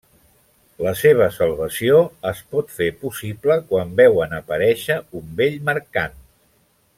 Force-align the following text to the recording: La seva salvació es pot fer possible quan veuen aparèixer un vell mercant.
La 0.85 0.93
seva 1.01 1.27
salvació 1.35 1.99
es 2.29 2.41
pot 2.55 2.73
fer 2.77 2.87
possible 3.03 3.59
quan 3.73 3.93
veuen 4.01 4.35
aparèixer 4.39 4.97
un 5.21 5.29
vell 5.43 5.61
mercant. 5.71 6.19